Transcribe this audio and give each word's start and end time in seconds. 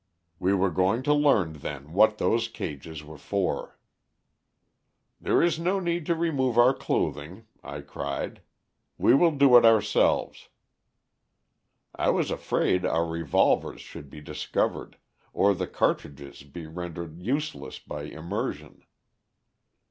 "We 0.39 0.55
were 0.55 0.71
going 0.71 1.03
to 1.03 1.13
learn 1.13 1.53
then 1.59 1.93
what 1.93 2.17
those 2.17 2.47
cages 2.47 3.03
were 3.03 3.19
for. 3.19 3.77
"There 5.19 5.43
is 5.43 5.59
no 5.59 5.79
need 5.79 6.07
to 6.07 6.15
remove 6.15 6.57
our 6.57 6.73
clothing,' 6.73 7.45
I 7.61 7.81
cried. 7.81 8.41
'We 8.97 9.13
will 9.13 9.29
do 9.33 9.57
it 9.57 9.63
ourselves!' 9.63 10.49
"I 11.93 12.09
was 12.09 12.31
afraid 12.31 12.83
our 12.83 13.05
revolvers 13.05 13.81
should 13.81 14.09
be 14.09 14.21
discovered, 14.21 14.97
or 15.33 15.53
the 15.53 15.67
cartridges 15.67 16.41
be 16.41 16.65
rendered 16.65 17.21
useless 17.21 17.77
by 17.77 18.05
immersion. 18.05 18.83